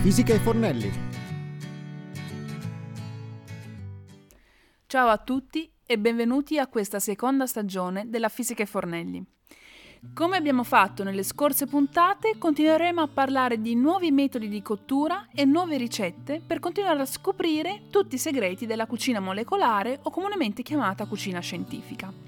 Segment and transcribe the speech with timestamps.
[0.00, 0.92] fisica e Fornelli.
[4.86, 9.22] Ciao a tutti e benvenuti a questa seconda stagione della Fisica e Fornelli.
[10.14, 15.44] Come abbiamo fatto nelle scorse puntate, continueremo a parlare di nuovi metodi di cottura e
[15.44, 21.06] nuove ricette per continuare a scoprire tutti i segreti della cucina molecolare o comunemente chiamata
[21.06, 22.27] cucina scientifica.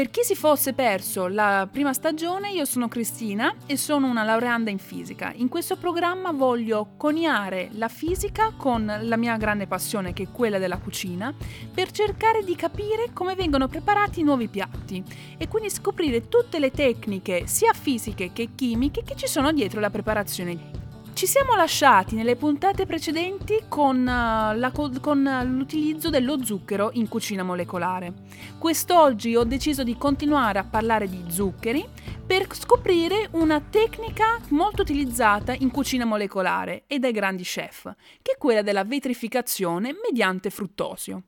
[0.00, 4.70] Per chi si fosse perso la prima stagione, io sono Cristina e sono una laureanda
[4.70, 5.30] in fisica.
[5.34, 10.56] In questo programma voglio coniare la fisica con la mia grande passione che è quella
[10.56, 11.34] della cucina
[11.74, 15.04] per cercare di capire come vengono preparati i nuovi piatti
[15.36, 19.90] e quindi scoprire tutte le tecniche sia fisiche che chimiche che ci sono dietro la
[19.90, 20.79] preparazione
[21.12, 27.42] ci siamo lasciati nelle puntate precedenti con, uh, la, con, l'utilizzo dello zucchero in cucina
[27.42, 28.12] molecolare.
[28.58, 31.86] Quest'oggi ho deciso di continuare a parlare di zuccheri
[32.26, 38.38] per scoprire una tecnica molto utilizzata in cucina molecolare e dai grandi chef, che è
[38.38, 41.22] quella della vetrificazione mediante fruttosio.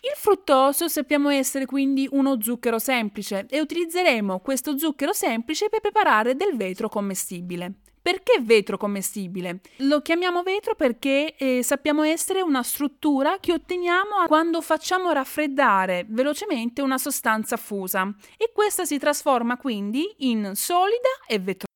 [0.00, 6.36] Il fruttosio sappiamo essere quindi uno zucchero semplice e utilizzeremo questo zucchero semplice per preparare
[6.36, 7.76] del vetro commestibile.
[8.04, 9.60] Perché vetro commestibile?
[9.78, 16.82] Lo chiamiamo vetro perché eh, sappiamo essere una struttura che otteniamo quando facciamo raffreddare velocemente
[16.82, 21.66] una sostanza fusa e questa si trasforma quindi in solida e vetro.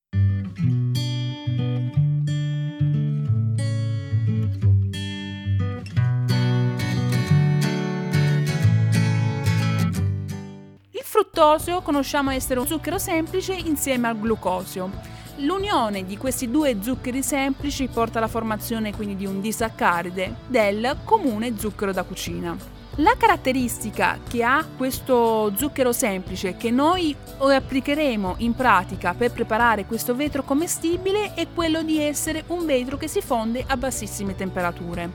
[10.91, 15.18] Il fruttosio conosciamo essere un zucchero semplice insieme al glucosio.
[15.43, 21.57] L'unione di questi due zuccheri semplici porta alla formazione quindi di un disaccaride del comune
[21.57, 22.57] zucchero da cucina.
[22.97, 30.17] La caratteristica che ha questo zucchero semplice che noi applicheremo in pratica per preparare questo
[30.17, 35.13] vetro commestibile è quello di essere un vetro che si fonde a bassissime temperature.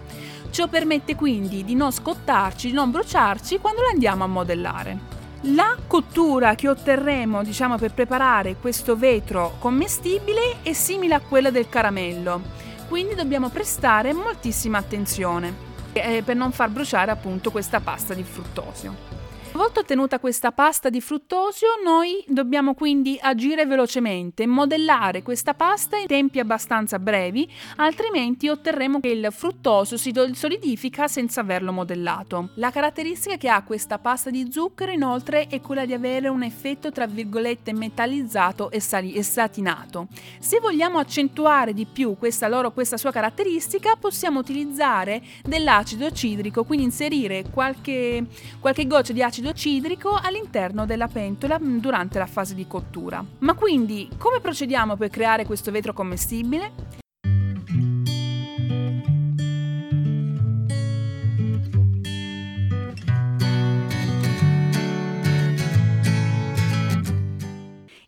[0.52, 5.13] Ciò permette quindi di non scottarci, di non bruciarci quando lo andiamo a modellare.
[5.48, 11.68] La cottura che otterremo, diciamo, per preparare questo vetro commestibile è simile a quella del
[11.68, 12.42] caramello,
[12.88, 15.54] quindi dobbiamo prestare moltissima attenzione
[15.92, 19.23] eh, per non far bruciare appunto questa pasta di fruttosio.
[19.54, 25.96] Una volta ottenuta questa pasta di fruttosio, noi dobbiamo quindi agire velocemente, modellare questa pasta
[25.96, 32.50] in tempi abbastanza brevi, altrimenti otterremo che il fruttosio si solidifica senza averlo modellato.
[32.56, 36.92] La caratteristica che ha questa pasta di zucchero inoltre è quella di avere un effetto
[36.92, 40.08] tra virgolette metallizzato e, sali- e satinato.
[40.40, 46.86] Se vogliamo accentuare di più questa, loro, questa sua caratteristica, possiamo utilizzare dell'acido cidrico, quindi
[46.86, 48.26] inserire qualche,
[48.60, 53.24] qualche goccia di acido acido cidrico all'interno della pentola mm, durante la fase di cottura.
[53.40, 56.72] Ma quindi come procediamo per creare questo vetro commestibile?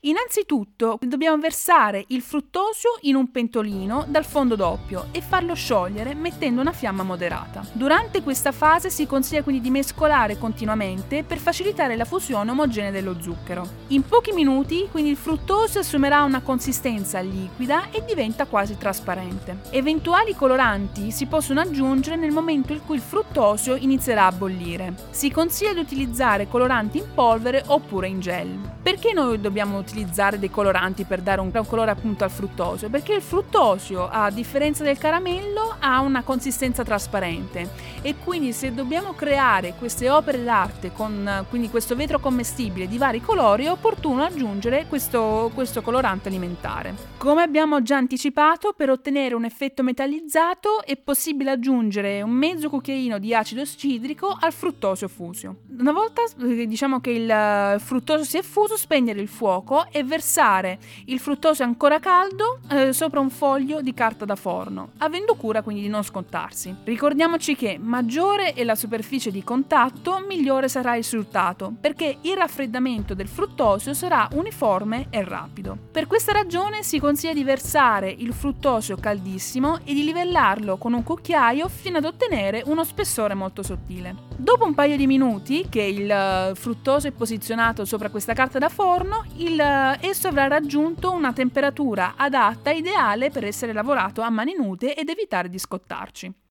[0.05, 6.61] Innanzitutto dobbiamo versare il fruttosio in un pentolino dal fondo doppio e farlo sciogliere mettendo
[6.61, 7.66] una fiamma moderata.
[7.71, 13.19] Durante questa fase si consiglia quindi di mescolare continuamente per facilitare la fusione omogenea dello
[13.19, 13.67] zucchero.
[13.88, 19.61] In pochi minuti quindi il fruttosio assumerà una consistenza liquida e diventa quasi trasparente.
[19.72, 24.93] Eventuali coloranti si possono aggiungere nel momento in cui il fruttosio inizierà a bollire.
[25.09, 28.73] Si consiglia di utilizzare coloranti in polvere oppure in gel.
[28.83, 29.93] Perché noi dobbiamo utilizzare
[30.38, 32.89] dei coloranti per dare un, colore appunto al fruttosio?
[32.89, 37.69] Perché il fruttosio, a differenza del caramello, ha una consistenza trasparente
[38.01, 43.22] e quindi se dobbiamo creare queste opere d'arte con quindi questo vetro commestibile di vari
[43.22, 46.95] colori è opportuno aggiungere questo, questo colorante alimentare.
[47.17, 53.17] Come abbiamo già anticipato, per ottenere un effetto metallizzato è possibile aggiungere un mezzo cucchiaino
[53.17, 55.55] di acido cidrico al fruttosio fuso.
[55.79, 60.78] Una volta eh, diciamo che il fruttosio si è fuso, spegnere il fuoco e versare
[61.05, 65.82] il fruttosio ancora caldo eh, sopra un foglio di carta da forno, avendo cura quindi
[65.82, 66.76] di non scottarsi.
[66.84, 73.14] Ricordiamoci che maggiore è la superficie di contatto, migliore sarà il risultato, perché il raffreddamento
[73.14, 75.78] del fruttosio sarà uniforme e rapido.
[75.91, 81.03] Per questa ragione si consiglia di versare il fruttosio caldissimo e di livellarlo con un
[81.03, 84.34] cucchiaio fino ad ottenere uno spessore molto sottile.
[84.38, 88.70] Dopo un paio di minuti che il eh, fruttosio è posizionato sopra questa carta da
[88.70, 94.55] forno, il, eh, esso avrà raggiunto una temperatura adatta ideale per essere lavorato a mani
[94.55, 96.44] nude ed evitare di scottarci.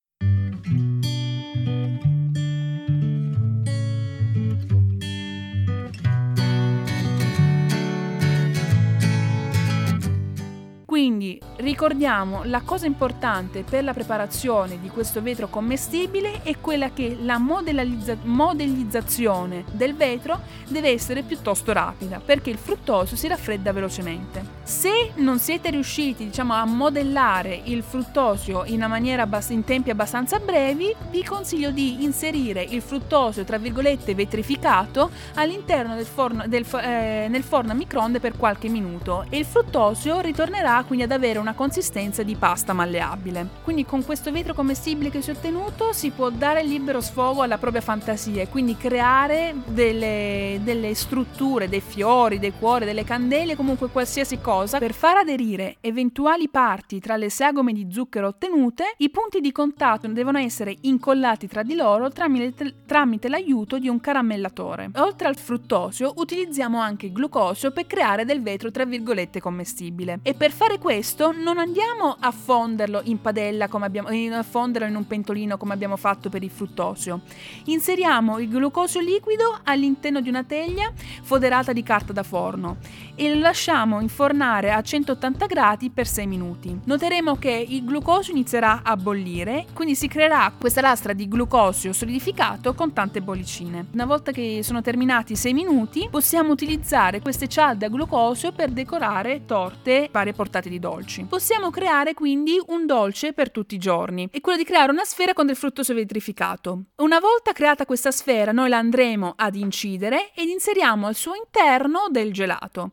[10.94, 17.17] Quindi Ricordiamo, la cosa importante per la preparazione di questo vetro commestibile è quella che
[17.20, 24.54] la modellizzazione del vetro deve essere piuttosto rapida, perché il fruttosio si raffredda velocemente.
[24.65, 30.95] Se non siete riusciti diciamo, a modellare il fruttosio in, maniera, in tempi abbastanza brevi,
[31.11, 37.43] vi consiglio di inserire il fruttosio, tra virgolette, vetrificato all'interno del forno, del, eh, nel
[37.43, 42.23] forno a microonde per qualche minuto e il fruttosio ritornerà quindi ad avere una consistenza
[42.23, 43.47] di pasta malleabile.
[43.63, 47.59] Quindi con questo vetro commestibile che si è ottenuto si può dare libero sfogo alla
[47.59, 53.91] propria fantasia e quindi creare delle, delle strutture, dei fiori, dei cuori, delle candele, comunque
[53.91, 59.11] qualsiasi cosa cosa, per far aderire eventuali parti tra le sagome di zucchero ottenute, i
[59.11, 64.91] punti di contatto devono essere incollati tra di loro tramite, tramite l'aiuto di un caramellatore.
[64.97, 70.21] Oltre al fruttosio, utilizziamo anche il glucosio per creare del vetro tra virgolette commestibile.
[70.23, 74.95] E per fare questo non andiamo a fonderlo in padella come abbiamo a fonderlo in
[74.95, 77.23] un pentolino come abbiamo fatto per il fruttosio.
[77.65, 82.77] Inseriamo il glucosio liquido all'interno di una teglia foderata di carta da forno
[83.17, 86.79] e lo lasciamo infornare a 180 gradi per 6 minuti.
[86.85, 92.75] Noteremo che il glucosio inizierà a bollire, quindi si creerà questa lastra di glucosio solidificato
[92.75, 93.87] con tante bollicine.
[93.93, 98.70] Una volta che sono terminati i 6 minuti, possiamo utilizzare queste cialde a glucosio per
[98.70, 101.25] decorare torte varie portate di dolci.
[101.25, 105.32] Possiamo creare quindi un dolce per tutti i giorni, è quello di creare una sfera
[105.32, 106.85] con del fruttosio vetrificato.
[106.96, 112.06] Una volta creata questa sfera, noi la andremo ad incidere ed inseriamo al suo interno
[112.11, 112.91] del gelato.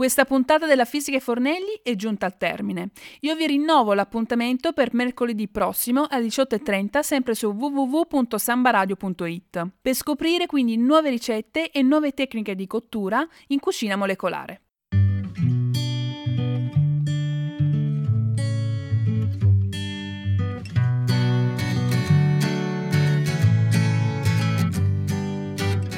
[0.00, 2.88] Questa puntata della Fisica e Fornelli è giunta al termine.
[3.20, 10.78] Io vi rinnovo l'appuntamento per mercoledì prossimo alle 18.30 sempre su www.sambaradio.it per scoprire quindi
[10.78, 14.62] nuove ricette e nuove tecniche di cottura in cucina molecolare.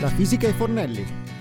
[0.00, 1.31] La Fisica e Fornelli